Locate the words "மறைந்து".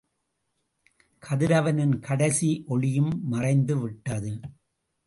3.23-3.77